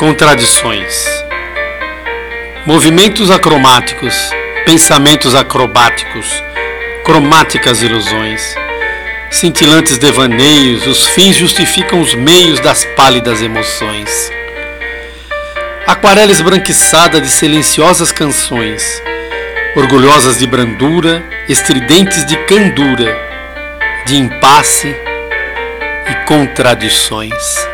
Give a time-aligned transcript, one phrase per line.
[0.00, 1.06] Contradições.
[2.64, 4.30] Movimentos acromáticos,
[4.64, 6.42] pensamentos acrobáticos,
[7.04, 8.56] cromáticas ilusões,
[9.30, 14.32] cintilantes devaneios, os fins justificam os meios das pálidas emoções.
[15.86, 19.02] Aquarela esbranquiçada de silenciosas canções,
[19.76, 23.14] orgulhosas de brandura, estridentes de candura,
[24.06, 24.96] de impasse
[26.08, 27.68] e contradições.